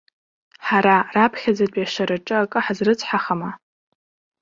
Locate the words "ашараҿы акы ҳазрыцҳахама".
1.85-3.49